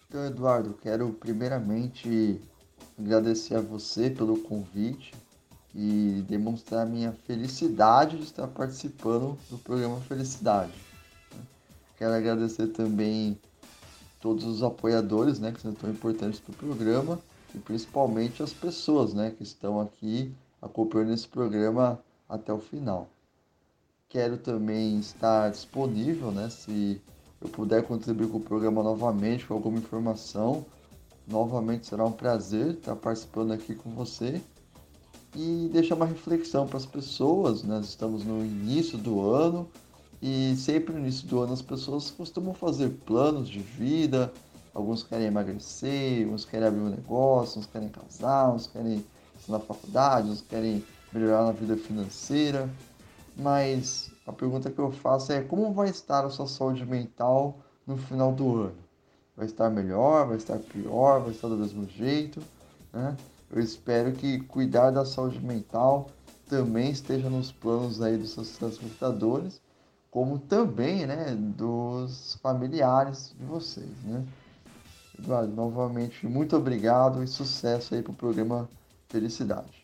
Então, 0.08 0.25
Eduardo, 0.25 0.73
quero 0.82 1.10
primeiramente 1.19 2.39
agradecer 2.97 3.56
a 3.56 3.60
você 3.60 4.10
pelo 4.10 4.38
convite 4.38 5.12
e 5.76 6.24
demonstrar 6.28 6.86
minha 6.86 7.12
felicidade 7.12 8.18
de 8.18 8.24
estar 8.24 8.48
participando 8.48 9.38
do 9.50 9.58
programa 9.58 10.00
Felicidade. 10.02 10.74
Quero 11.98 12.14
agradecer 12.14 12.68
também 12.68 13.40
todos 14.20 14.46
os 14.46 14.62
apoiadores, 14.62 15.40
né, 15.40 15.52
que 15.52 15.62
são 15.62 15.74
tão 15.74 15.90
importantes 15.90 16.40
para 16.40 16.54
o 16.54 16.56
programa 16.56 17.20
e 17.54 17.58
principalmente 17.58 18.44
as 18.44 18.54
pessoas, 18.54 19.14
né, 19.14 19.32
que 19.32 19.44
estão 19.44 19.82
aqui 19.82 20.34
acompanhando 20.62 21.14
esse 21.14 21.28
programa 21.28 22.00
até 22.30 22.54
o 22.54 22.60
final. 22.60 23.10
Quero 24.08 24.38
também 24.38 25.00
estar 25.00 25.50
disponível, 25.50 26.32
né, 26.32 26.50
se 26.50 27.02
eu 27.42 27.50
puder 27.50 27.84
contribuir 27.84 28.30
com 28.30 28.38
o 28.38 28.42
programa 28.42 28.84
novamente 28.84 29.46
com 29.46 29.56
alguma 29.56 29.80
informação. 29.80 30.66
Novamente 31.28 31.88
será 31.88 32.06
um 32.06 32.12
prazer 32.12 32.76
estar 32.76 32.96
participando 32.96 33.52
aqui 33.52 33.76
com 33.76 33.90
você 33.92 34.42
e 35.36 35.69
deixar 35.72 35.96
uma 35.96 36.06
reflexão 36.06 36.67
para 36.67 36.78
as 36.78 36.86
pessoas. 36.86 37.63
Nós 37.63 37.86
estamos 37.89 38.24
no 38.24 38.43
início 38.46 38.98
do 38.98 39.22
ano, 39.22 39.67
e 40.22 40.56
sempre 40.56 40.93
no 40.93 41.00
início 41.00 41.28
do 41.28 41.41
ano 41.41 41.54
as 41.54 41.62
pessoas 41.62 42.12
costumam 42.12 42.54
fazer 42.54 42.89
planos 43.06 43.50
de 43.50 43.60
vida. 43.60 44.32
Alguns 44.74 45.04
querem 45.04 45.28
emagrecer, 45.28 46.28
uns 46.28 46.46
querem 46.46 46.67
abrir 46.67 46.82
um 46.82 46.89
negócio, 46.89 47.60
uns 47.60 47.65
querem 47.65 47.89
casar, 47.89 48.54
uns 48.54 48.67
querem 48.67 49.06
estudar 49.38 49.60
na 49.60 49.63
faculdade, 49.63 50.30
uns 50.30 50.41
querem 50.41 50.84
melhorar 51.12 51.43
na 51.43 51.52
vida 51.52 51.78
financeira. 51.78 52.69
Mas 53.36 54.12
a 54.26 54.32
pergunta 54.32 54.72
que 54.72 54.80
eu 54.80 54.91
faço 54.91 55.32
é 55.32 55.41
como 55.41 55.74
vai 55.74 55.89
estar 55.89 56.26
a 56.26 56.30
sua 56.30 56.48
saúde 56.48 56.86
mental 56.86 57.60
no 57.86 57.98
final 57.98 58.32
do 58.32 58.62
ano? 58.62 58.84
Vai 59.36 59.48
estar 59.48 59.69
melhor, 59.69 60.28
vai 60.28 60.38
estar 60.38 60.58
pior, 60.60 61.22
vai 61.22 61.32
estar 61.32 61.48
do 61.48 61.58
mesmo 61.58 61.88
jeito? 61.88 62.41
Né? 62.91 63.17
Eu 63.54 63.62
espero 63.62 64.12
que 64.12 64.39
cuidar 64.39 64.92
da 64.92 65.06
saúde 65.06 65.39
mental 65.39 66.10
também 66.50 66.92
esteja 66.92 67.30
nos 67.30 67.52
planos 67.52 68.02
aí 68.02 68.18
dos 68.18 68.32
seus 68.32 68.50
transportadores 68.58 69.62
como 70.13 70.38
também 70.38 71.08
né, 71.08 71.36
dos 71.36 72.38
familiares 72.44 73.34
de 73.36 73.44
vocês. 73.48 73.89
Né? 74.06 74.24
Eduardo, 75.18 75.52
novamente, 75.56 76.28
muito 76.28 76.56
obrigado 76.56 77.24
e 77.24 77.28
sucesso 77.28 77.96
aí 77.96 78.04
para 78.04 78.12
o 78.12 78.16
programa 78.16 78.70
Felicidade. 79.10 79.84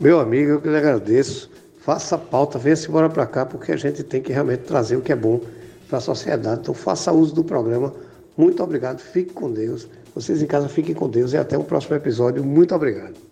Meu 0.00 0.18
amigo, 0.18 0.52
eu 0.52 0.60
que 0.60 0.68
lhe 0.68 0.76
agradeço. 0.76 1.50
Faça 1.82 2.14
a 2.14 2.18
pauta, 2.18 2.58
venha-se 2.58 2.88
embora 2.88 3.10
para 3.10 3.26
cá, 3.26 3.44
porque 3.44 3.72
a 3.72 3.76
gente 3.76 4.02
tem 4.02 4.22
que 4.22 4.32
realmente 4.32 4.62
trazer 4.62 4.96
o 4.96 5.02
que 5.02 5.12
é 5.12 5.16
bom 5.16 5.38
para 5.86 5.98
a 5.98 6.00
sociedade. 6.00 6.62
Então, 6.62 6.72
faça 6.72 7.12
uso 7.12 7.34
do 7.34 7.44
programa. 7.44 7.92
Muito 8.38 8.62
obrigado, 8.62 9.00
fique 9.00 9.34
com 9.34 9.52
Deus. 9.52 9.86
Vocês 10.14 10.42
em 10.42 10.46
casa 10.46 10.68
fiquem 10.68 10.94
com 10.94 11.08
Deus 11.08 11.32
e 11.32 11.36
até 11.36 11.56
o 11.56 11.64
próximo 11.64 11.96
episódio. 11.96 12.44
Muito 12.44 12.74
obrigado. 12.74 13.31